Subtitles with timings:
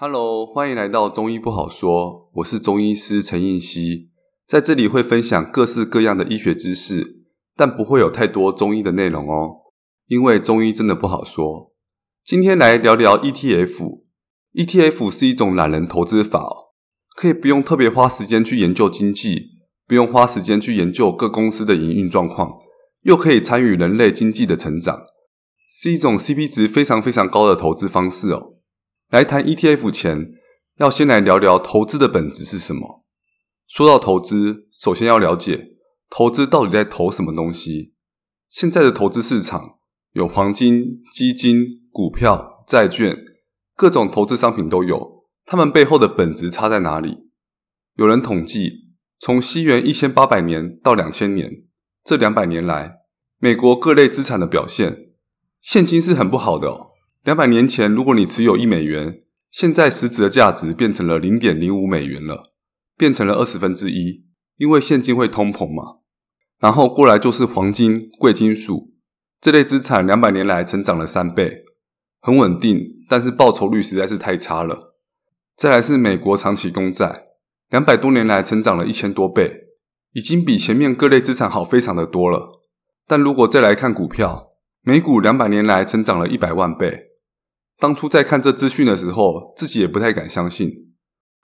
[0.00, 2.30] Hello，欢迎来到中医不好说。
[2.34, 4.10] 我是中医师陈应希，
[4.46, 7.24] 在这里会分享各式各样的医学知识，
[7.56, 9.56] 但不会有太多中医的内容哦，
[10.06, 11.72] 因为中医真的不好说。
[12.24, 14.02] 今天来聊聊 ETF。
[14.54, 16.48] ETF 是一种懒人投资法，
[17.16, 19.58] 可以不用特别花时间去研究经济，
[19.88, 22.56] 不用花时间去研究各公司的营运状况，
[23.02, 25.00] 又可以参与人类经济的成长，
[25.68, 28.57] 是一种 CP 值非常非常高的投资方式哦。
[29.10, 30.26] 来谈 ETF 前，
[30.76, 33.06] 要先来聊聊投资的本质是什么。
[33.66, 35.76] 说到投资，首先要了解
[36.10, 37.94] 投资到底在投什么东西。
[38.50, 39.78] 现在的投资市场
[40.12, 43.16] 有黄金、基金、股票、债券，
[43.74, 45.24] 各种投资商品都有。
[45.46, 47.30] 它们背后的本质差在哪里？
[47.94, 51.50] 有人统计，从西元一千八百年到两千年
[52.04, 52.98] 这两百年来，
[53.38, 55.12] 美国各类资产的表现，
[55.62, 56.87] 现金是很不好的哦。
[57.28, 62.54] 两百年前，如果你持有一美元，现在实质的价值变成了零点零五美元了，
[62.96, 64.24] 变成了二十分之一，
[64.56, 65.98] 因为现金会通膨嘛。
[66.58, 68.94] 然后过来就是黄金、贵金属
[69.42, 71.64] 这类资产，两百年来成长了三倍，
[72.22, 74.94] 很稳定，但是报酬率实在是太差了。
[75.54, 77.24] 再来是美国长期公债，
[77.68, 79.52] 两百多年来成长了一千多倍，
[80.14, 82.62] 已经比前面各类资产好非常的多了。
[83.06, 84.48] 但如果再来看股票，
[84.80, 87.07] 美股两百年来成长了一百万倍。
[87.80, 90.68] 当初在看这资讯的时候，自己也不太敢相信。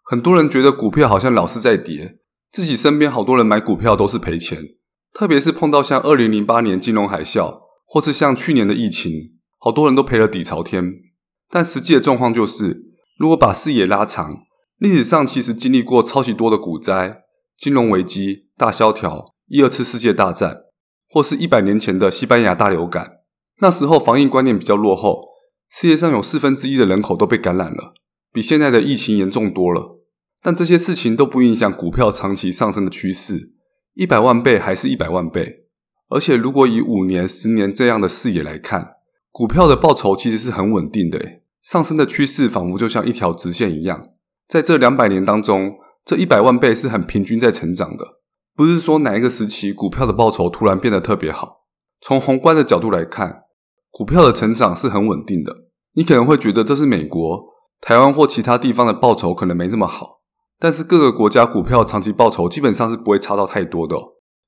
[0.02, 2.18] 很多人觉得股票好像老是在跌，
[2.50, 4.62] 自己身边好多人买股票都是赔钱。
[5.12, 9.12] 特别是碰到像二零零八年金融海啸，或是像去年的疫情，
[9.60, 10.92] 好多人都赔了底朝天。
[11.48, 12.82] 但实际的状况就是，
[13.16, 14.34] 如果把视野拉长，
[14.78, 17.22] 历史上其实经历过超级多的股灾、
[17.56, 20.62] 金融危机、大萧条、一二次世界大战，
[21.08, 23.18] 或是一百年前的西班牙大流感。
[23.60, 25.33] 那时候防疫观念比较落后。
[25.76, 27.94] 世界上有四分之一的人口都被感染了，
[28.32, 29.90] 比现在的疫情严重多了。
[30.40, 33.54] 但这些事情都不影响股票长期上升的趋势，
[33.94, 35.64] 一百万倍还是一百万倍。
[36.10, 38.98] 而且，如果以五年、十年这样的视野来看，
[39.32, 41.20] 股票的报酬其实是很稳定的，
[41.60, 44.00] 上升的趋势仿佛就像一条直线一样。
[44.46, 45.74] 在这两百年当中，
[46.04, 48.18] 这一百万倍是很平均在成长的，
[48.54, 51.64] 不是说哪一个时期股票的报酬突然变得特别好。
[52.00, 53.42] 从宏观的角度来看，
[53.90, 55.63] 股票的成长是很稳定的。
[55.94, 57.46] 你可能会觉得这是美国、
[57.80, 60.20] 台湾或其他地方的报酬可能没这么好，
[60.58, 63.96] 但是各个国家股票长期报酬基本上是不会差到太多的，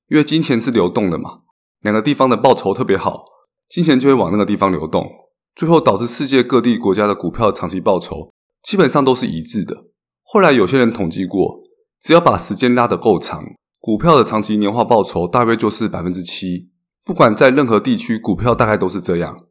[0.09, 1.37] 因为金钱是流动的嘛。
[1.81, 3.23] 两个地方的报酬特别好，
[3.69, 5.07] 金钱就会往那个地方流动，
[5.55, 8.33] 最后导致世界各地国家的股票长期报酬
[8.63, 9.85] 基本上都是一致的。
[10.23, 11.61] 后来有些人统计过，
[12.01, 13.43] 只要把时间拉得够长，
[13.79, 16.69] 股票的长期年化报酬大约就是百分之七。
[17.05, 19.46] 不管在任何地区，股票大概都是这样。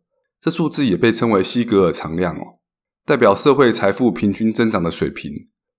[0.47, 2.61] 这数字也被称为西格尔常量哦，
[3.05, 5.33] 代表社会财富平均增长的水平。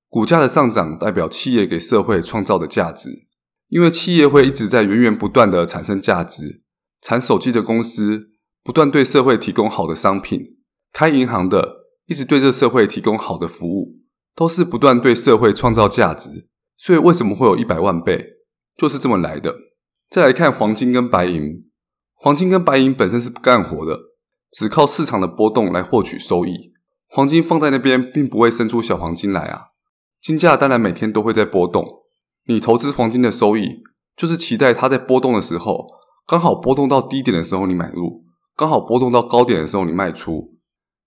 [0.09, 3.27] 股价的上涨代表企业给社会创造的价值，
[3.69, 6.65] 因为企业会一直在源源不断的产生价值。
[6.99, 10.57] 产手机的公司不断对社会提供好的商品，
[10.91, 13.91] 开银行的一直对这社会提供好的服务，
[14.35, 16.49] 都是不断对社会创造价值。
[16.75, 18.33] 所以为什么会有一百万倍，
[18.75, 19.55] 就是这么来的。
[20.09, 21.61] 再来看黄金跟白银，
[22.15, 23.97] 黄金跟白银本身是不干活的，
[24.51, 26.73] 只靠市场的波动来获取收益。
[27.09, 29.67] 黄金放在那边，并不会生出小黄金来啊。
[30.21, 31.85] 金价当然每天都会在波动，
[32.47, 33.83] 你投资黄金的收益，
[34.15, 35.87] 就是期待它在波动的时候，
[36.27, 38.25] 刚好波动到低点的时候你买入，
[38.55, 40.55] 刚好波动到高点的时候你卖出。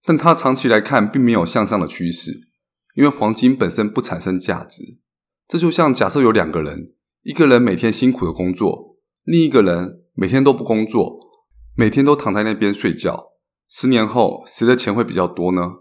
[0.06, 2.32] 但它长期来看，并没有向上的趋势，
[2.94, 4.98] 因为黄金本身不产生价值。
[5.46, 6.86] 这就像假设有两个人，
[7.22, 8.96] 一个人每天辛苦的工作。
[9.24, 11.18] 另一个人每天都不工作，
[11.76, 13.29] 每天都躺在那边睡觉。
[13.72, 15.76] 十年后，谁的钱会比较多呢？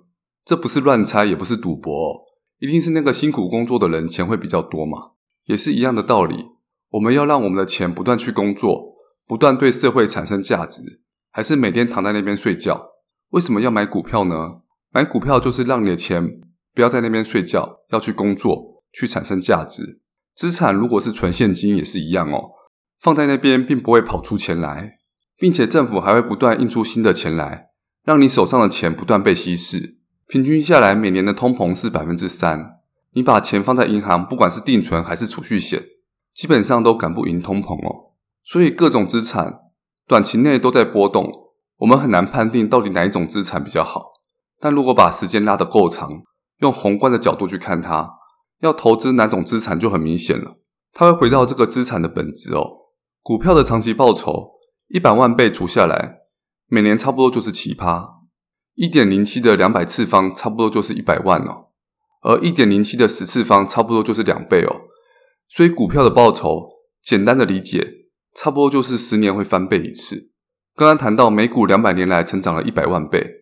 [0.46, 2.22] 这不是乱猜，也不是赌博哦，
[2.60, 5.14] 一定是那个辛苦工作的人钱会比较多嘛。
[5.46, 6.50] 也是一样的道理，
[6.92, 8.96] 我们要让我们的钱不断去工作，
[9.26, 11.02] 不断对社会产生价值，
[11.32, 12.92] 还是每天躺在那边睡觉？
[13.32, 14.62] 为什么要买股票呢？
[14.92, 16.24] 买股票就是让你的钱
[16.76, 20.02] 不要在那边睡觉，要去工作，去产生价值。
[20.36, 22.52] 资产如果是纯现金，也是一样哦。
[23.00, 25.00] 放在那边并不会跑出钱来，
[25.38, 27.69] 并且政府还会不断印出新的钱来，
[28.10, 30.00] 让你手上的钱不断被稀释。
[30.26, 32.82] 平均下来，每年的通膨是百分之三。
[33.14, 35.84] 你把钱放在银行，不管是定存还是储蓄险，
[36.34, 38.14] 基本上都赶不赢通膨哦。
[38.44, 39.60] 所以各种资产
[40.08, 41.32] 短期内都在波动，
[41.78, 44.14] 我们很难判定到底哪一种资产比较好。
[44.60, 46.10] 但如果把时间拉得够长，
[46.62, 48.10] 用宏观的角度去看它，
[48.62, 50.56] 要投资哪种资产就很明显了。
[50.94, 52.68] 它会回到这个资产的本质哦。
[53.22, 54.54] 股票的长期报酬
[54.88, 56.22] 一百万倍除下来，
[56.72, 58.08] 每年差不多就是奇葩，
[58.76, 61.70] 一点零七的两百次方差不多就是一百万哦。
[62.22, 64.88] 而一点零七的十次方差不多就是两倍哦。
[65.48, 66.70] 所以股票的报酬，
[67.04, 68.06] 简单的理解，
[68.36, 70.32] 差不多就是十年会翻倍一次。
[70.76, 73.42] 刚刚谈到美股两百年来成长了一百万倍，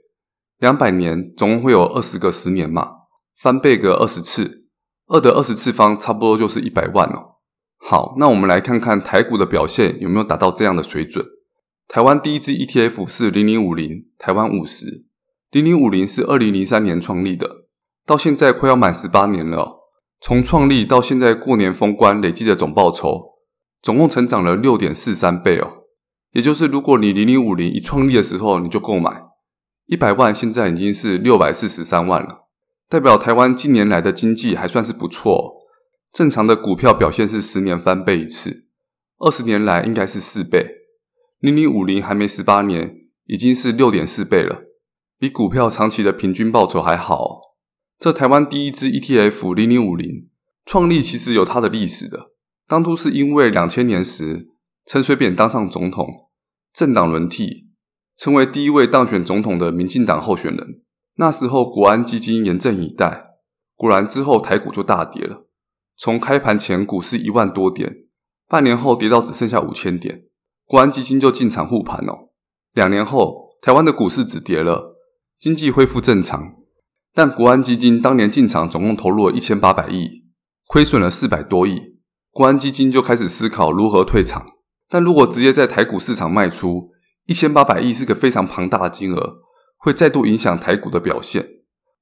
[0.59, 2.91] 两百年总共会有二十个十年嘛，
[3.37, 4.69] 翻倍个二十次，
[5.07, 7.35] 二的二十次方差不多就是一百万哦。
[7.79, 11.25] 好，那我们来看看台股的表现有没有达到这样的水准。
[11.87, 15.05] 台湾第一支 ETF 是零零五零台湾五十，
[15.51, 17.49] 零零五零是二零零三年创立的，
[18.05, 19.87] 到现在快要满十八年了。
[20.19, 23.35] 从创立到现在过年封关，累计的总报酬
[23.81, 25.85] 总共成长了六点四三倍哦。
[26.33, 29.21] 也就是如果你零零五零一创立的时候你就购买
[29.85, 32.47] 一百万，现在已经是六百四十三万了，
[32.89, 35.53] 代表台湾近年来的经济还算是不错哦。
[36.11, 38.65] 正常的股票表现是十年翻倍一次，
[39.19, 40.76] 二十年来应该是四倍。
[41.39, 42.95] 零零五零还没十八年，
[43.25, 44.63] 已经是六点四倍了，
[45.19, 47.41] 比股票长期的平均报酬还好。
[47.99, 50.29] 这台湾第一支 ETF 零零五零
[50.65, 52.31] 创立其实有它的历史的，
[52.67, 54.47] 当初是因为两千年时
[54.87, 56.07] 陈水扁当上总统，
[56.73, 57.67] 政党轮替，
[58.17, 60.81] 成为第一位当选总统的民进党候选人。
[61.17, 63.35] 那时候国安基金严阵以待，
[63.75, 65.47] 果然之后台股就大跌了。
[65.95, 68.05] 从开盘前股市一万多点，
[68.47, 70.26] 半年后跌到只剩下五千点，
[70.67, 72.27] 国安基金就进场护盘哦。
[72.73, 74.97] 两年后，台湾的股市止跌了，
[75.39, 76.55] 经济恢复正常。
[77.13, 80.25] 但国安基金当年进场总共投入了一千八百亿，
[80.67, 81.95] 亏损了四百多亿，
[82.31, 84.45] 国安基金就开始思考如何退场。
[84.89, 86.91] 但如果直接在台股市场卖出，
[87.27, 89.37] 一千八百亿是个非常庞大的金额，
[89.77, 91.47] 会再度影响台股的表现。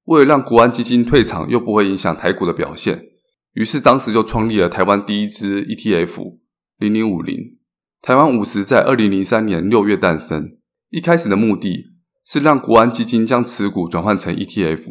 [0.06, 3.06] 为了让国安基金退场又不会影响台股的表现。
[3.54, 6.40] 于是，当时就创立了台湾第一支 ETF
[6.80, 7.60] 零零五零。
[8.06, 10.60] 台湾五十在二零零三年六月诞生。
[10.92, 11.86] 一开始的目的
[12.24, 14.84] 是让国安基金将持股转换成 ETF，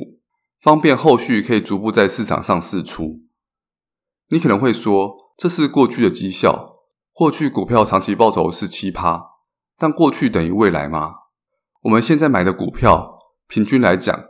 [0.61, 3.21] 方便后续可以逐步在市场上释出。
[4.31, 6.67] 你可能会说，这是过去的绩效，
[7.13, 9.23] 过去股票长期报酬是七趴，
[9.79, 11.15] 但过去等于未来吗？
[11.83, 13.17] 我们现在买的股票，
[13.47, 14.25] 平均来讲，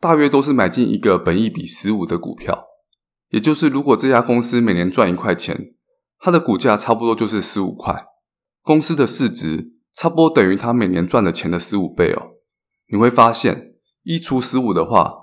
[0.00, 2.64] 大约都是买进一个本益比十五的股票。
[3.28, 5.74] 也就是，如果这家公司每年赚一块钱，
[6.18, 8.02] 它的股价差不多就是十五块，
[8.62, 12.36] 公司的市值差不多等于它每年赚的钱的十五倍哦。
[12.88, 13.74] 你会发现，
[14.04, 15.14] 一除十五的话，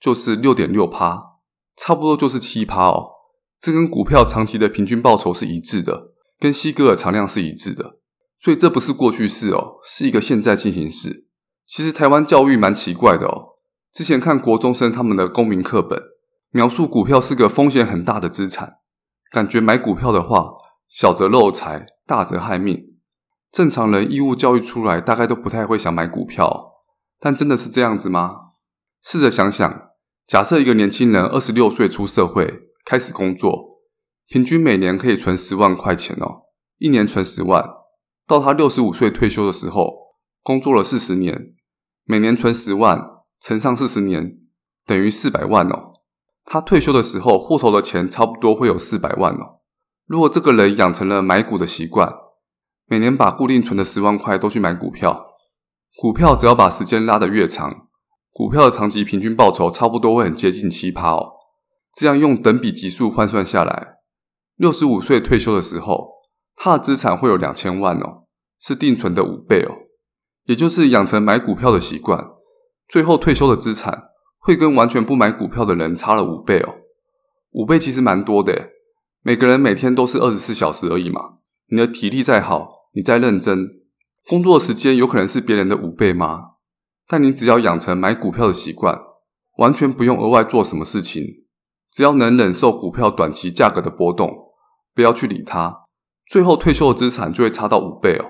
[0.00, 1.38] 就是六点六趴，
[1.76, 3.12] 差不多就是七趴哦。
[3.60, 7.98] 这跟股票长期的平均报酬是一致的，跟西格尔常量是一致的。
[8.38, 11.28] 所以这不是过去式哦，是一个现在进行式。
[11.66, 13.58] 其实台湾教育蛮奇怪的哦，
[13.92, 16.02] 之前看国中生他们的公民课本。
[16.52, 18.78] 描述股票是个风险很大的资产，
[19.30, 20.54] 感觉买股票的话，
[20.88, 22.98] 小则漏财，大则害命。
[23.52, 26.72] 正常人义务教育出来，大概都不太会想买股票，
[27.20, 28.46] 但真的是这样子吗？
[29.00, 29.90] 试着想想，
[30.26, 33.80] 假设一个年轻人二十六岁出社会，开始工作，
[34.26, 36.46] 平均每年可以存十万块钱哦，
[36.78, 37.64] 一年存十万，
[38.26, 41.54] 到他六十五岁退休的时候，工作了四十年，
[42.02, 44.36] 每年存十万，乘上四十年，
[44.84, 45.92] 等于四百万哦。
[46.44, 49.59] 他退休的时候，户头的钱差不多会有四百万哦。
[50.10, 52.12] 如果这个人养成了买股的习惯，
[52.86, 55.24] 每年把固定存的十万块都去买股票，
[55.98, 57.86] 股票只要把时间拉得越长，
[58.32, 61.34] 股票的长期平均报酬差不多会很接近七趴哦。
[61.94, 63.98] 这样用等比级数换算下来，
[64.56, 66.08] 六十五岁退休的时候，
[66.56, 68.24] 他的资产会有两千万哦，
[68.58, 69.76] 是定存的五倍哦。
[70.46, 72.30] 也就是养成买股票的习惯，
[72.88, 74.08] 最后退休的资产。
[74.40, 76.78] 会跟完全不买股票的人差了五倍哦，
[77.52, 78.70] 五倍其实蛮多的耶。
[79.22, 81.34] 每个人每天都是二十四小时而已嘛，
[81.68, 83.68] 你的体力再好，你再认真，
[84.26, 86.52] 工作时间有可能是别人的五倍吗？
[87.06, 88.98] 但你只要养成买股票的习惯，
[89.58, 91.22] 完全不用额外做什么事情，
[91.92, 94.34] 只要能忍受股票短期价格的波动，
[94.94, 95.82] 不要去理它，
[96.26, 98.24] 最后退休的资产就会差到五倍哦。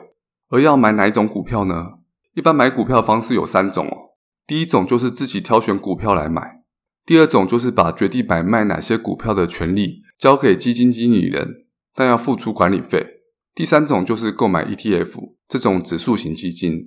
[0.48, 1.98] 而要买哪一种股票呢？
[2.34, 3.96] 一般买股票的方式有三种哦。
[4.44, 6.62] 第一种就是自己挑选股票来买，
[7.06, 13.22] 第二种就是把决定买卖哪些股票的权利交给基金经理人，但要付出管理费。
[13.54, 16.86] 第三种就是购买 ETF 这种指数型基金。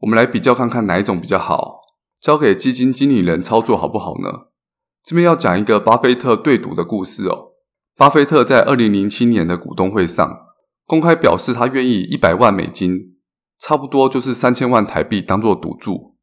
[0.00, 1.82] 我们来比较看看哪一种比较好，
[2.20, 4.48] 交给基金经理人操作好不好呢？
[5.04, 7.52] 这边要讲一个巴菲特对赌的故事哦。
[7.96, 10.38] 巴菲特在二零零七年的股东会上
[10.84, 13.16] 公开表示，他愿意一百万美金，
[13.60, 16.16] 差不多就是三千万台币，当做赌注。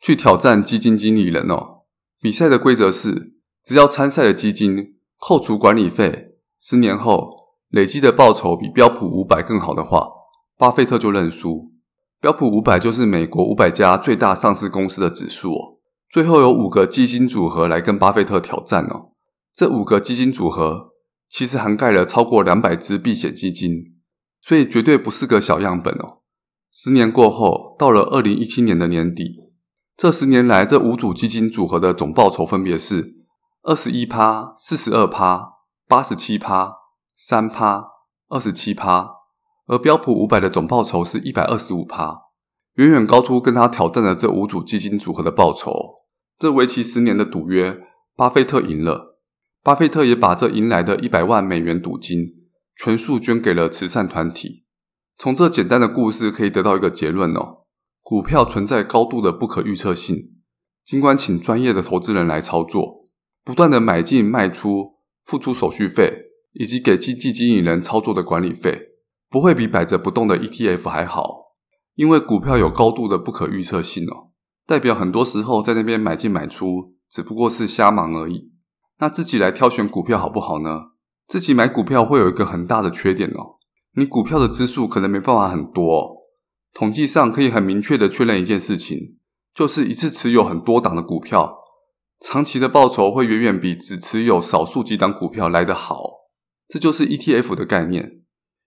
[0.00, 1.82] 去挑战基金经理人哦。
[2.20, 7.28] 比赛的规则是，只要参赛的基金扣除管理费，十年后
[7.68, 10.08] 累积的报酬比标普五百更好的话，
[10.56, 11.70] 巴菲特就认输。
[12.18, 15.78] 标普五百就是美国五百家最大上市公司的指数哦。
[16.08, 19.12] 最后有五个基金组合来跟巴菲特挑战哦。
[19.52, 20.94] 这五个基金组合
[21.28, 23.94] 其实涵盖了超过两百只避险基金，
[24.40, 26.22] 所以绝对不是个小样本哦。
[26.72, 29.52] 十年过后，到了二零一七年的年底，
[29.98, 33.19] 这十年来这五组基金组合的总报酬分别是
[33.62, 35.52] 二十一趴、四十二趴、
[35.86, 36.76] 八十七趴、
[37.14, 37.90] 三趴、
[38.28, 39.14] 二十七趴，
[39.66, 42.22] 而标普五百的总报酬是一百二十五趴。
[42.76, 45.96] 远远高出跟他挑战的这五组基金组合的报酬。
[46.38, 47.78] 这为期十年的赌约，
[48.16, 49.18] 巴菲特赢了。
[49.62, 54.64] 巴菲特也把这赢来的一百万美元赌金全数捐给了慈善团体。
[55.18, 57.66] 从这简单的故事可以得到一个结论哦：
[58.00, 60.16] 股票存在高度的不可预测性。
[60.82, 62.99] 尽管请专业的投资人来操作，
[63.44, 68.88] 不断的买进卖出，付出手续费，以及给基金经理人操作的管理费，
[69.28, 71.56] 不会比摆着不动的 ETF 还好。
[71.94, 74.30] 因为股票有高度的不可预测性哦，
[74.66, 78.52] 代表很多时候在那边买进买出只不过是瞎忙而已。
[78.98, 80.92] 那自己来挑选股票好不好呢？
[81.26, 83.58] 自己买股票会有一个很大的缺点哦，
[83.94, 86.16] 你股票的支数可能没办法很多哦。
[86.72, 89.16] 统计上可以很明确的确认一件事情，
[89.54, 91.59] 就是一次持有很多档的股票，
[92.20, 96.18] 长期的报酬会远远比只持有少数几档股票来得好。
[96.68, 98.22] 这就是 ETF 的概念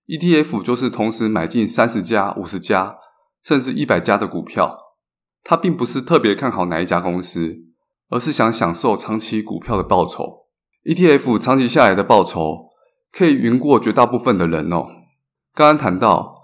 [0.07, 2.97] ，ETF 就是同时买进三十家、五十家。
[3.45, 4.73] 甚至一百家的股票，
[5.43, 7.57] 他并不是特别看好哪一家公司，
[8.07, 10.45] 而是想享受长期股票的报酬。
[10.85, 12.69] ETF 长期下来的报酬
[13.11, 14.85] 可以赢过绝大部分的人哦。
[15.53, 16.41] 刚刚谈到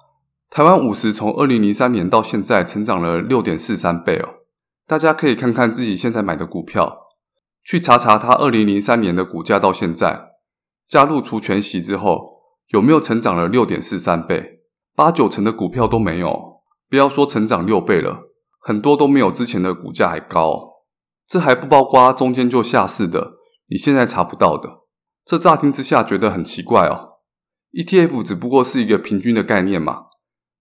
[0.50, 4.39] 台湾五十从二零零三年到现在成长了六点四三倍哦，
[4.90, 7.02] 大家可以看看自己现在买的股票，
[7.64, 10.32] 去查查它二零零三年的股价到现在
[10.88, 12.32] 加入除权息之后
[12.70, 14.62] 有没有成长了六点四三倍，
[14.96, 16.64] 八九成的股票都没有。
[16.90, 20.82] 不要说成长六倍了，很多都没有之前的股价还高。
[21.28, 23.34] 这还不包括中间就下市的，
[23.68, 24.80] 你现在查不到的。
[25.24, 27.08] 这乍听之下觉得很奇怪哦。
[27.74, 30.06] ETF 只不过是一个平均的概念嘛。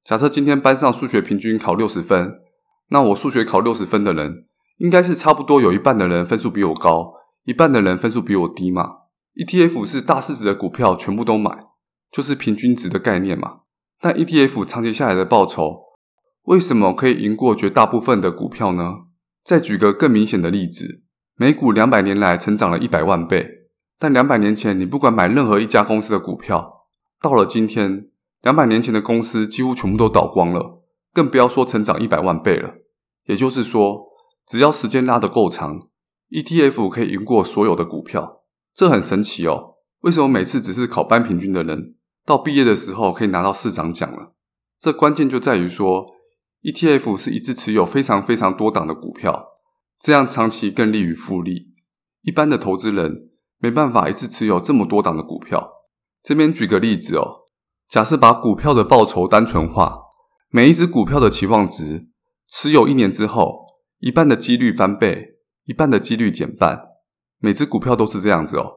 [0.05, 2.43] 假设今天班上数学平均考六十分，
[2.91, 4.47] 那我数学考六十分的人，
[4.79, 7.15] 应该是差不多有一半的人分数比我高，
[7.45, 8.97] 一半的人分数比我低嘛。
[9.35, 11.59] ETF 是大市值的股票全部都买，
[12.11, 13.59] 就是平均值的概念嘛。
[14.01, 15.77] 但 ETF 长期下来的报酬，
[16.45, 18.95] 为什么可以赢过绝大部分的股票呢？
[19.45, 21.03] 再举个更明显的例子，
[21.37, 23.49] 美股两百年来成长了一百万倍，
[23.99, 26.87] 但两百年前你不管买任何一家公司的股票，
[27.21, 28.09] 到了今天，
[28.43, 30.78] 两百年前的公司几乎全部都倒光了，
[31.19, 32.75] 更不要说成长一百万倍了。
[33.25, 34.07] 也就是说，
[34.47, 35.81] 只要时间拉得够长
[36.31, 39.79] ，ETF 可以赢过所有的股票，这很神奇哦。
[40.03, 44.35] 为什么每次只是考班平均的人，到毕业的时候可以拿到市长奖了？
[44.79, 46.07] 这关键就在于说。
[46.61, 49.47] ETF 是一次持有非常非常多档的股票，
[50.01, 51.69] 这样长期更利于复利。
[52.23, 55.71] 一般的投资人没办法一次持有这么多档的股票。
[56.21, 57.47] 这边举个例子哦，
[57.89, 60.08] 假设把股票的报酬单纯化，
[60.51, 62.09] 每一只股票的期望值，
[62.49, 63.67] 持有一年之后，
[63.99, 65.35] 一半的几率翻倍，
[65.67, 66.89] 一半的几率减半。
[67.39, 68.73] 每只股票都是这样子哦，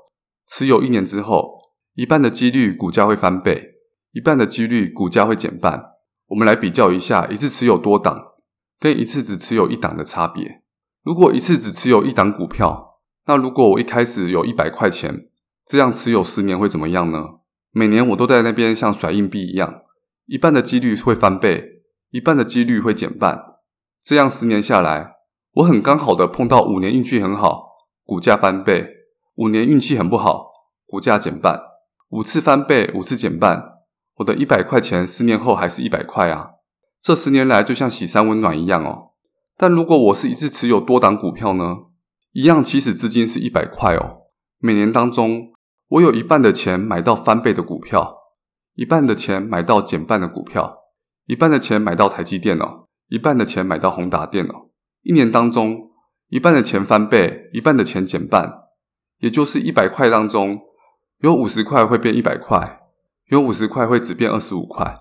[0.49, 1.57] 持有一年之后，
[1.93, 3.75] 一半的几率股价会翻倍，
[4.11, 5.93] 一半的几率股价会减半。
[6.27, 8.33] 我们来比较一下一次持有多档
[8.77, 10.63] 跟一次只持有一档的差别。
[11.03, 15.29] 如果一次只持有一档股票，那如果我一开始有一百块钱，
[15.65, 17.39] 这样持有十年会怎么样呢？
[17.71, 19.83] 每年我都在那边像甩硬币一样，
[20.25, 23.55] 一半的几率会翻倍，一半的几率会减半。
[24.03, 25.13] 这样十年下来，
[25.53, 28.85] 我很刚好的碰到五年运气很好，股价翻倍；
[29.35, 30.51] 五年运气很不好，
[30.87, 31.61] 股价减半。
[32.09, 33.79] 五次翻倍，五次减半。
[34.15, 36.51] 我的一百块钱，十年后还是一百块啊！
[37.01, 39.11] 这十年来就像洗三温暖一样哦。
[39.57, 41.77] 但如果我是一次持有多档股票呢？
[42.33, 44.21] 一样起始资金是一百块哦。
[44.59, 45.53] 每年当中，
[45.87, 48.20] 我有一半的钱买到翻倍的股票，
[48.81, 50.75] 一半的钱买到减半的股票，
[51.27, 54.69] 一半的钱买到台积电哦，一半的钱买到宏达电哦。
[55.03, 55.91] 一年当中，
[56.29, 58.51] 一半的钱翻倍，一半的钱减半，
[59.19, 60.61] 也就是一百块当中
[61.19, 62.79] 有五十块会变一百块。
[63.27, 64.95] 有五十块会只变二十五块，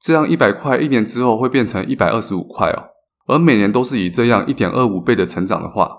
[0.00, 2.90] 这样一百块一年之后会变成一百二十五块哦。
[3.26, 5.90] 而每年都是以这样一点二五倍的成长的话，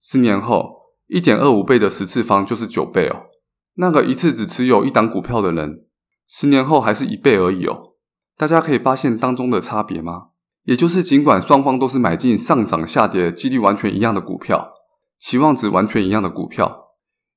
[0.00, 3.26] 十年后一点二五倍的十次方就是九倍哦。
[3.74, 5.84] 那个一次只持有一档股票的人，
[6.28, 7.94] 十年后还是一倍而已哦。
[8.36, 10.28] 大家可以发现当中的差别吗？
[10.64, 14.74] 也就是尽管双方都是买进上涨下跌几率完全一样的股票，
[15.18, 16.90] 期望值完全一样的股票，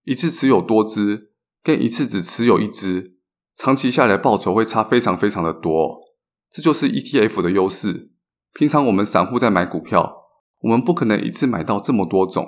[0.03, 1.31] 一次持有多只
[1.63, 3.17] 跟一次只持有一只。
[3.55, 6.01] 长期下来报酬会差非常非常的多，
[6.51, 8.11] 这就是 ETF 的优势。
[8.53, 10.23] 平常我们散户在买股票，
[10.61, 12.45] 我们不可能一次买到这么多种。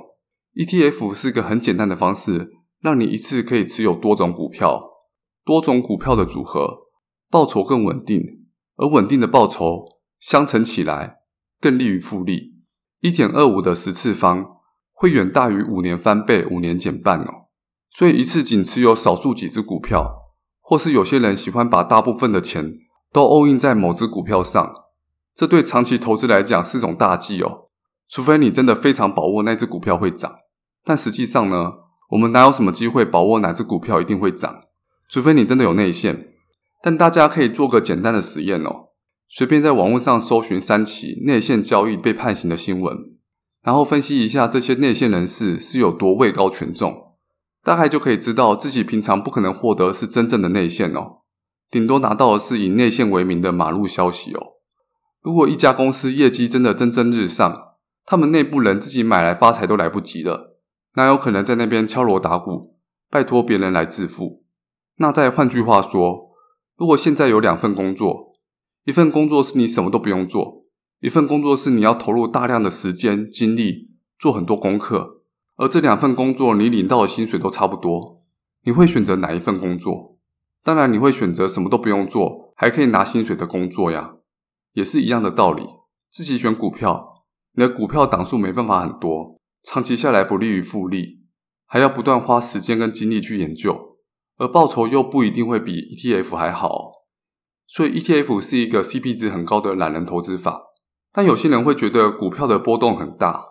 [0.55, 4.92] ETF 是个很简单的方式，让你一次可以持有多种股票，
[5.45, 6.88] 多种股票的组合，
[7.29, 8.45] 报酬更稳定，
[8.77, 9.85] 而稳定的报酬
[10.19, 11.17] 相乘起来
[11.59, 12.53] 更利于复利。
[13.01, 14.45] 一点二五的十次方
[14.93, 17.47] 会远大于五年翻倍、五年减半哦。
[17.91, 20.15] 所以一次仅持有少数几只股票，
[20.62, 22.73] 或是有些人喜欢把大部分的钱
[23.12, 24.73] 都 all in 在某只股票上，
[25.35, 27.69] 这对长期投资来讲是种大忌哦。
[28.07, 30.35] 除非你真的非常把握那只股票会涨。
[30.85, 31.73] 但实际上呢，
[32.12, 34.62] 我们哪有什么机会把握哪只股票一定会涨？
[35.13, 36.34] 除非你真的有内线。
[36.82, 38.88] 但大家可以做个简单的实验哦，
[39.27, 42.98] 随便在网络上搜寻三起内线交易被判刑的新闻，
[43.62, 47.13] 然后分析一下这些内线人士是有多位高权重，
[47.63, 51.20] 大概就可以知道自己平常不可能获得是真正的内线哦，
[51.70, 54.41] 顶多拿到的是以内线为名的马路消息哦。
[55.22, 60.58] 如果一家公司业绩真的蒸蒸日上，他们内部人自己买来发财都来不及了。
[60.96, 62.75] 哪有可能在那边敲锣打鼓，
[63.12, 64.42] 拜托别人来致富？
[64.97, 66.31] 那再换句话说，
[66.77, 68.33] 如果现在有两份工作，
[68.85, 70.62] 一份工作是你什么都不用做，
[71.00, 75.21] 一份工作是你要投入大量的时间精力做很多功课，
[75.55, 78.21] 而这两份工作你领到的薪水都差不多，
[78.63, 80.17] 你会选择哪一份工作？
[80.63, 84.15] 当然，你会选择什么都不用做，还可以拿薪水的工作呀，
[84.73, 85.63] 也是一样的道理。
[86.09, 89.39] 自己选股票，你的股票档数没办法很多。
[89.63, 91.21] 长期下来不利于复利，
[91.65, 93.92] 还要不断花时间跟精力去研究，
[94.43, 96.91] 而报酬又不一定会比 ETF 还好，
[97.65, 100.63] 所以 ETF 是一个 CP 值很高的懒人投资法。
[101.13, 103.45] 但有些人会觉得股票的波动很大，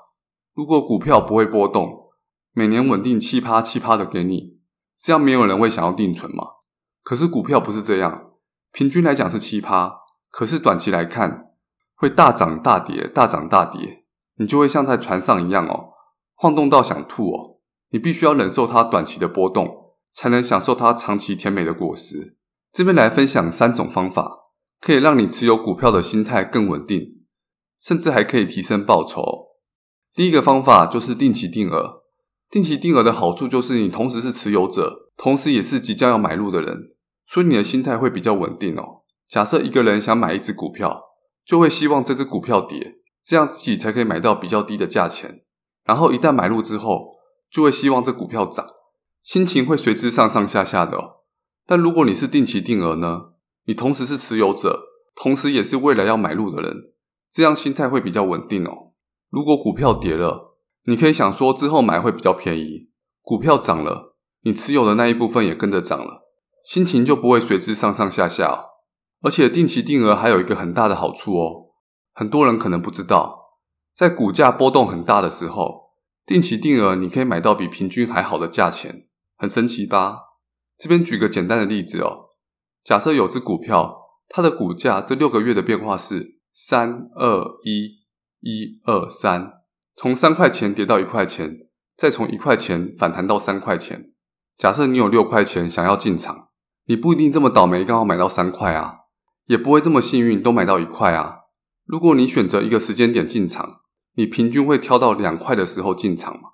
[0.52, 2.10] 如果股票不会波动，
[2.52, 4.58] 每年稳定七趴七趴的给你，
[4.98, 6.44] 这样没有人会想要定存嘛？
[7.02, 8.32] 可是股票不是这样，
[8.70, 11.52] 平均来讲是七趴，可是短期来看
[11.94, 14.04] 会大涨大跌，大涨大跌，
[14.36, 15.94] 你就会像在船上一样哦。
[16.34, 17.60] 晃动到想吐哦！
[17.92, 19.81] 你必须要忍受它短期的波动，
[20.12, 22.36] 才能享受它长期甜美的果实。
[22.72, 24.38] 这边来分享三种方法，
[24.80, 27.24] 可以让你持有股票的心态更稳定，
[27.80, 29.48] 甚至还可以提升报酬。
[30.14, 32.02] 第一个方法就是定期定额。
[32.50, 36.90] 定期定额的好处就是你同时是持有者，同时也是即将要买入的人，
[37.26, 39.04] 所以你的心态会比较稳定哦。
[39.26, 41.00] 假设一个人想买一只股票，
[41.46, 45.44] 就会希望这只股票跌，这样自己才可以买到比较低的价钱。
[45.84, 47.10] 然后一旦买入之后，
[47.50, 48.66] 就会希望这股票涨，
[49.22, 51.22] 心情会随之上上下下的。
[51.66, 53.32] 但如果你是定期定额呢？
[53.64, 54.80] 你同时是持有者，
[55.14, 56.92] 同时也是未来要买入的人，
[57.32, 58.92] 这样心态会比较稳定哦。
[59.30, 60.56] 如果股票跌了，
[60.86, 62.90] 你可以想说之后买会比较便宜；
[63.22, 66.22] 股票涨了，你持有的那一部分也跟着涨了，
[66.64, 68.66] 心情就不会随之上上下下。
[69.22, 71.66] 而且定期定额还有一个很大的好处哦，
[72.12, 73.60] 很多人可能不知道。
[73.94, 75.92] 在股价波动很大的时候，
[76.26, 79.06] 定期定额你可以买到比平均还好的价钱，
[79.42, 80.20] 很神奇吧？
[80.78, 82.28] 这边举个简单的例子哦，
[82.84, 83.92] 假设有只股票，
[84.28, 88.04] 它的股价这六个月的变化是三二一
[88.38, 89.54] 一二三，
[89.96, 94.12] 从三块钱跌到一块钱，再从一块钱反弹到三块钱。
[94.56, 96.50] 假设你有六块钱想要进场，
[96.86, 98.94] 你不一定这么倒霉刚好买到三块啊，
[99.46, 101.38] 也不会这么幸运都买到一块啊。
[101.84, 103.80] 如果你选择一个时间点进场，
[104.14, 106.50] 你平均会挑到两块的时候进场嘛？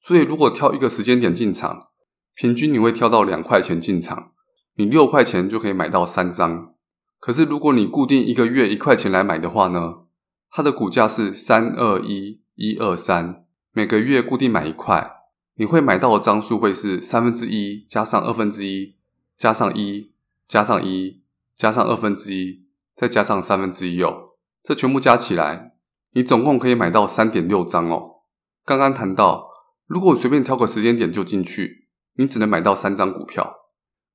[0.00, 1.89] 所以如果挑一个时间点进场，
[2.34, 4.32] 平均你会挑到两块钱进场，
[4.76, 6.74] 你六块钱就可以买到三张。
[7.18, 10.04] 可是如果你固定一个月一块钱来买的话呢？
[10.50, 15.12] 它的股价是三二一一二三，每个月固定买一块，
[15.54, 18.96] 你会买到的张数会是三分之一加上二分之一
[19.36, 20.10] 加上一
[20.48, 21.22] 加上一
[21.56, 22.64] 加上二分之一
[22.96, 24.30] 再加上三分之一哦，
[24.62, 25.74] 这全部加起来。
[26.12, 28.22] 你总共可以买到三点六张哦。
[28.64, 29.50] 刚刚谈到，
[29.86, 31.79] 如果随便挑个时间点就进去，
[32.16, 33.56] 你只能买到三张股票。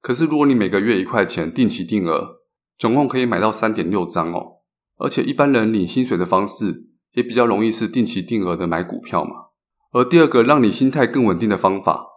[0.01, 2.41] 可是如果你每个月一块钱定期定额，
[2.77, 4.57] 总共可以买到三点六张哦。
[4.97, 9.31] 而且一般人领薪水的方式也比较容易是定期定额的买股票嘛。
[9.91, 12.07] 而第二个让你心态更稳定的方法，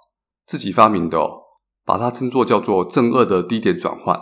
[0.47, 1.43] 自己发明的哦，
[1.85, 4.21] 把它称作叫做正二的低点转换。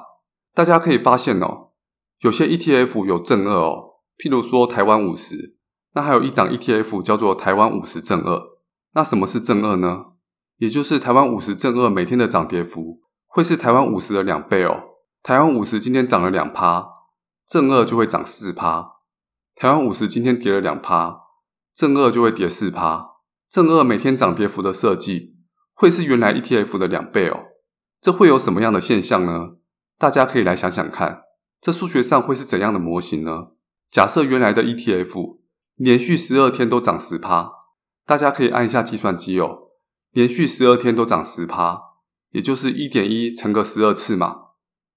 [0.54, 1.72] 大家可以发现哦，
[2.20, 3.94] 有些 ETF 有正二哦。
[4.18, 5.56] 譬如说台湾五十，
[5.94, 8.40] 那还有一档 ETF 叫做台湾五十正二。
[8.94, 10.15] 那什么是正二呢？
[10.58, 14.84] 也就是台湾五十正二每天的涨跌幅会是台湾五十的两倍哦。
[15.22, 16.88] 台湾五十今天涨了两趴，
[17.46, 18.92] 正二就会涨四趴。
[19.54, 21.20] 台湾五十今天跌了两趴，
[21.74, 23.10] 正二就会跌四趴。
[23.48, 25.36] 正二每天涨跌幅的设计
[25.74, 27.44] 会是原来 ETF 的两倍哦。
[28.00, 29.56] 这会有什么样的现象呢？
[29.98, 31.22] 大家可以来想想看，
[31.60, 33.48] 这数学上会是怎样的模型呢？
[33.90, 35.38] 假设原来的 ETF
[35.74, 37.50] 连续十二天都涨十趴，
[38.04, 39.65] 大家可以按一下计算机哦。
[40.16, 41.78] 连续十二天都涨十趴，
[42.30, 44.44] 也就是一点一乘个十二次嘛，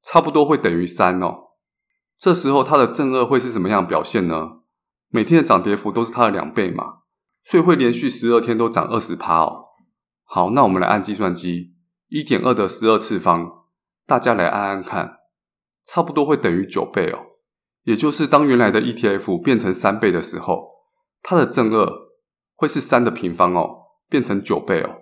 [0.01, 1.35] 差不多会等于三哦。
[2.17, 4.61] 这时候它的正二会是什么样表现呢？
[5.09, 6.99] 每天的涨跌幅都是它的两倍嘛，
[7.43, 9.65] 所以会连续十二天都涨二十趴哦。
[10.23, 11.73] 好，那我们来按计算机，
[12.07, 13.65] 一点二的十二次方，
[14.07, 15.17] 大家来按按看，
[15.85, 17.25] 差不多会等于九倍哦。
[17.83, 20.69] 也就是当原来的 ETF 变成三倍的时候，
[21.21, 21.91] 它的正二
[22.55, 23.69] 会是三的平方哦，
[24.07, 25.01] 变成九倍哦。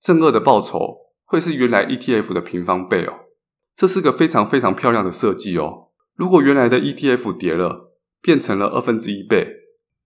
[0.00, 3.26] 正二的报酬会是原来 ETF 的平方倍哦。
[3.74, 5.90] 这是个非常非常漂亮的设计哦。
[6.16, 9.54] 如果原来的 ETF 跌了，变成了二分之一倍，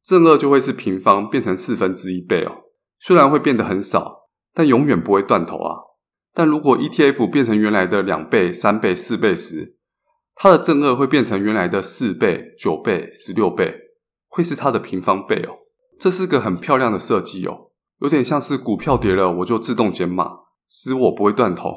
[0.02, 2.64] 正二就会是平方变成四分之一倍哦。
[3.00, 5.78] 虽然会变得很少，但永远不会断头啊。
[6.32, 9.76] 但如果 ETF 变成原来的两倍、三倍、四倍时，
[10.34, 13.76] 它的正二会变成原来的四倍、九倍、十六倍，
[14.28, 15.58] 会是它的平方倍哦。
[15.98, 17.70] 这是个很漂亮的设计哦，
[18.04, 21.70] 有点像是股票跌了我就自动减码，使我不会断头；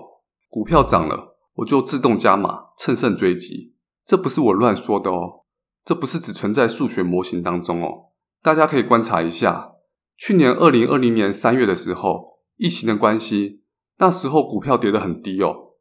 [0.50, 3.76] 股票涨了我就自动加码，乘胜追击。
[4.06, 5.46] 这不是我乱说的哦，
[5.86, 8.12] 这不是只存在数学模型当中哦。
[8.44, 9.76] 大家可以观察一下，
[10.18, 12.26] 去年二零二零年三月的时候，
[12.58, 13.64] 疫情的关系，
[14.00, 15.76] 那时候股票跌得很低哦。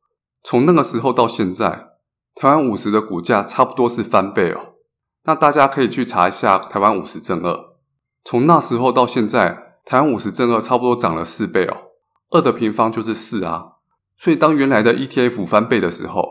[0.45, 1.89] 从那个时候到现在。
[2.37, 4.75] 台湾五十的股价差不多是翻倍哦，
[5.25, 7.59] 那大家可以去查一下台湾五十正二，
[8.23, 11.93] 从那时候到现在，台湾五十正二差不多涨了四倍哦，
[12.31, 13.77] 二的平方就是四啊，
[14.17, 16.29] 所以当原来的 ETF 翻倍的时候，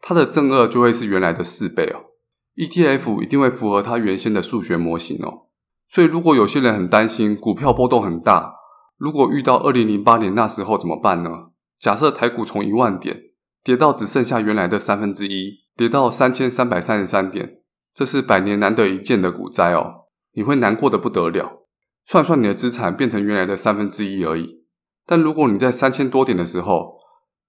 [0.00, 2.14] 它的正二就会是原来的四倍哦
[2.56, 5.48] ，ETF 一定会符合它原先的数学模型哦，
[5.86, 8.54] 所以如果有些人很担心股票波动很大，
[8.96, 11.48] 如果遇到二零零八年那时候怎么办呢？
[11.78, 13.24] 假设台股从一万点。
[13.64, 17.60] 跌到只剩下原来的三分之一，跌到三千三百三十三点，
[17.94, 20.08] 这是百年难得一见的股灾哦！
[20.32, 21.61] 你会难过得不得了。
[22.04, 24.64] 算算你的资产变成原来的三分之一而已。
[25.06, 26.96] 但如果你在三千多点的时候，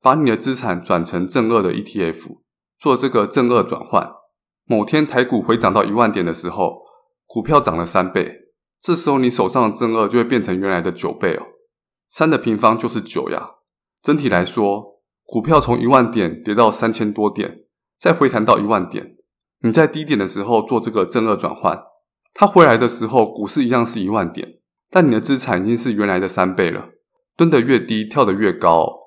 [0.01, 2.37] 把你的资产转成正二的 ETF，
[2.77, 4.11] 做这个正二转换，
[4.65, 6.83] 某天台股回涨到一万点的时候，
[7.25, 8.39] 股票涨了三倍，
[8.81, 11.43] 这时候你手上的正二就会变成原来的九倍哦。
[12.07, 13.51] 三的平方就是九呀。
[14.01, 14.93] 整体来说。
[15.25, 17.61] 股票从一万点跌到三千多点，
[17.97, 19.15] 再回弹到一万点。
[19.61, 21.81] 你在低点的时候做这个正二转换，
[22.33, 26.89] 它回来的时候，股市一样是一万点，但你的资产已经是原来的三倍了。
[27.35, 28.99] 蹲得越低，跳得越高，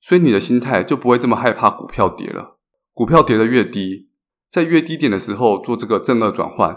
[0.00, 2.58] 所以你的心态就不会这么害怕股票跌了。
[2.92, 4.08] 股票跌得越低，
[4.50, 6.76] 在越低点的时候做这个正二转换，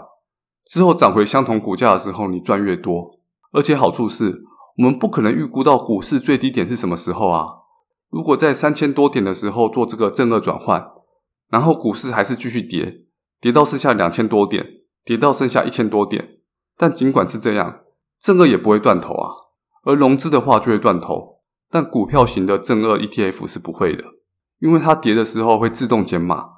[0.66, 3.10] 之后涨回相同股价的时候，你赚越多。
[3.52, 4.42] 而且好处是
[4.76, 7.46] 我们不可能预估到股市最低点是什么时候啊。
[8.10, 10.90] 如果在三千多点的时候做这个正二转换，
[11.48, 13.04] 然后股市还是继续跌，
[13.40, 14.79] 跌到剩下两千多点，
[15.10, 16.36] 跌到剩下一千多点，
[16.76, 17.80] 但尽管是这样，
[18.20, 19.34] 正二也不会断头啊。
[19.82, 24.04] 而融资的话就会断头，但股票型的正二 ETF 是不会的，
[24.60, 26.50] 因为它跌的时候会自动减码，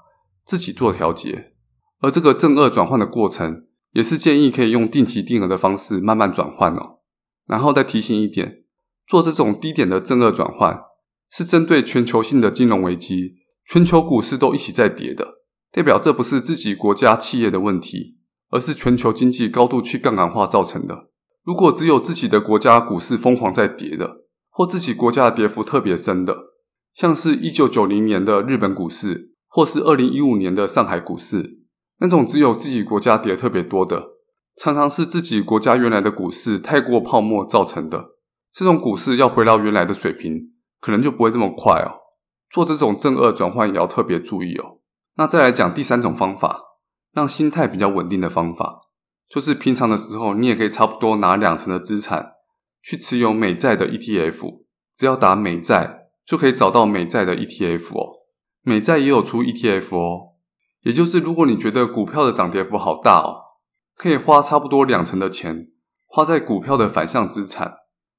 [0.44, 1.54] 自己做调节。
[2.02, 6.98] 而这个正二转换的过程，也是建议可以用定期定额的方式慢慢转换哦。
[7.46, 8.64] 然后再提醒一点，
[9.06, 10.78] 做这种低点的正二转换。
[11.30, 15.38] 是针对全球性的金融危机，全球股市都一起在跌的，
[15.70, 18.18] 代表这不是自己国家企业的问题，
[18.52, 21.08] 而是全球经济高度去杠杆化造成的。
[21.42, 26.36] 如果只有自己的国家股市疯狂在跌的，或自己国家的跌幅特别深的，
[26.94, 31.62] 像是一九九零年的日本股市，或是二零一五年的上海股市，
[31.98, 34.10] 那种只有自己国家跌特别多的，
[34.56, 38.10] 常常是自己国家原来的股市太过泡沫造成的。
[38.54, 42.02] 这种股市要回到原来的水平，可能就不会这么快哦。
[42.50, 44.78] 做这种正二转换也要特别注意哦。
[45.16, 46.60] 那再来讲第三种方法，
[47.12, 48.80] 让心态比较稳定的方法，
[49.28, 52.32] 就是平常的时候你也可以差不多拿两成的资产
[52.82, 54.62] 去持有美债的 ETF，
[54.96, 58.20] 只要打美债就可以找到美债的 ETF 哦。
[58.62, 60.34] 美债也有出 ETF 哦，
[60.82, 63.42] 也就是如果你觉得股票的涨跌幅好大哦，
[63.96, 65.68] 可以花差不多两成的钱
[66.06, 67.74] 花在股票的反向资产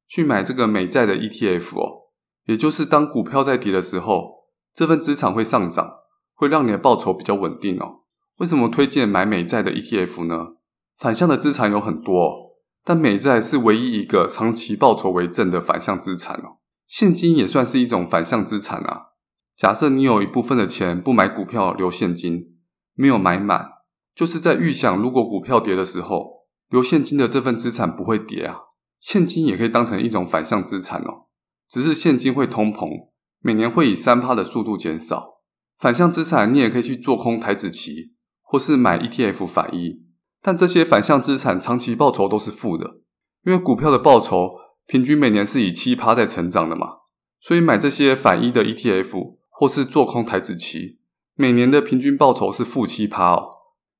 [0.07, 2.03] 去买这个美债的 ETF 哦。
[2.45, 4.35] 也就是当股票在跌的时候，
[4.73, 5.99] 这份资产会上涨，
[6.33, 8.02] 会让你的报酬比较稳定哦。
[8.43, 10.55] 为什么推荐买美债的 ETF 呢？
[10.97, 12.51] 反向的资产有很多，
[12.83, 16.59] 但美债是唯一一个长期报酬为正的反向资产哦。
[16.85, 19.03] 现金也算是一种反向资产啊。
[19.55, 22.57] 假设你有一部分的钱不买股票留现金，
[22.95, 23.65] 没有买满，
[24.13, 28.57] 就是在预想如果股票跌的时候，留现金的这份资产不会跌啊。
[28.99, 31.27] 现金也可以当成一种反向资产哦。
[31.69, 32.89] 只是现金会通膨，
[33.39, 35.31] 每年会以三趴的速度减少。
[35.77, 38.12] 反向资产你也可以去做空台指期，
[38.53, 40.03] 或是买 ETF 反一。
[40.39, 42.97] 但这些反向资产长期报酬都是负的，
[43.43, 44.51] 因为股票的报酬
[44.85, 46.97] 平均每年是以七趴在成长的嘛，
[47.39, 50.99] 所以买这些反一的 ETF 或是做空台指期，
[51.33, 53.49] 每年的平均报酬是负七趴哦。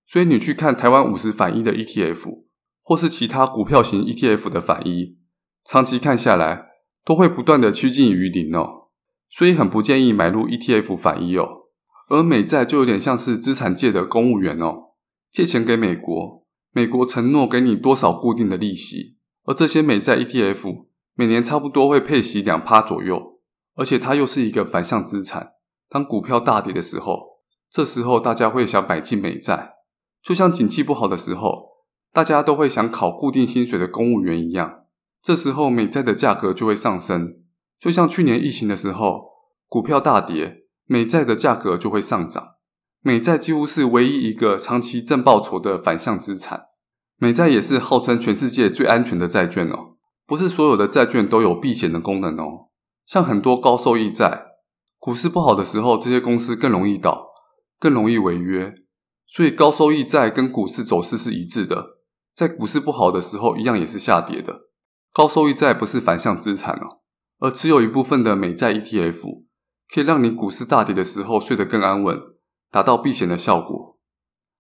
[0.05, 2.43] 所以你去看台湾五十反一的 ETF，
[2.83, 5.17] 或是其他股票型 ETF 的反一，
[5.65, 6.67] 长期看下来
[7.03, 8.89] 都会不断的趋近于零哦。
[9.31, 11.62] 所以很不建议买入 ETF 反一哦。
[12.09, 14.91] 而美债就有点像是资产界的公务员哦，
[15.31, 20.85] 借钱给美国，美国承诺给你多少固定的利息，而这些美债 ETF
[21.15, 23.39] 每年差不多会配息两趴左右，
[23.75, 25.53] 而且它又是一个反向资产。
[25.89, 27.39] 当股票大跌的时候，
[27.69, 29.75] 这时候大家会想买进美债，
[30.21, 31.69] 就像景气不好的时候，
[32.11, 34.85] 大家都会想考固定薪水的公务员一样，
[35.21, 37.37] 这时候美债的价格就会上升，
[37.79, 39.29] 就像去年疫情的时候，
[39.67, 40.62] 股票大跌。
[40.93, 42.49] 美债的价格就会上涨，
[43.01, 46.65] 美债几乎是唯一一个长期正报酬的反向资产。
[47.17, 49.95] 美债也是号称全世界最安全的债券哦。
[50.27, 52.69] 不是所有的债券都有避险的功能哦，
[53.07, 54.45] 像很多高收益债，
[54.99, 57.31] 股市不好的时候，这些公司更容易倒，
[57.79, 58.75] 更容易违约。
[59.25, 61.97] 所以高收益债跟股市走势是一致的，
[62.35, 64.65] 在股市不好的时候，一样也是下跌的。
[65.11, 67.01] 高收益债不是反向资产哦，
[67.39, 69.41] 而持有一部分的美债 ETF。
[69.91, 72.19] 可以让你股市大跌的时候睡得更安稳，
[72.69, 73.99] 达到避险的效果。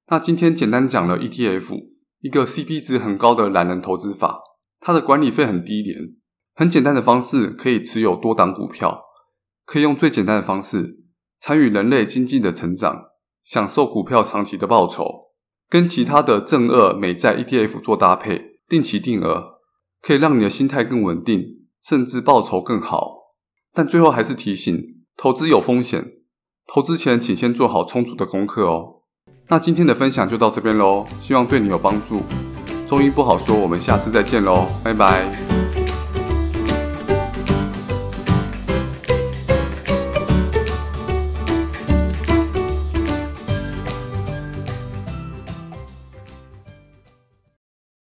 [0.07, 1.87] 那今天简单讲了 ETF，
[2.19, 4.41] 一个 CP 值很高的懒人投资法，
[4.79, 6.15] 它的管理费很低廉，
[6.53, 9.01] 很简单的方式可以持有多档股票，
[9.65, 11.03] 可以用最简单的方式
[11.39, 13.03] 参与人类经济的成长，
[13.41, 15.31] 享受股票长期的报酬，
[15.69, 19.59] 跟其他的正二美债 ETF 做搭配，定期定额，
[20.01, 23.33] 可以让你的心态更稳定，甚至报酬更好。
[23.73, 25.02] 但最后还是提醒。
[25.17, 26.13] 投资有风险，
[26.67, 29.01] 投资前请先做好充足的功课哦。
[29.47, 32.21] 那今天的分享就到这边喽，希望对你有帮助。
[32.87, 35.62] 中医不好说，我们下次再见喽，拜拜。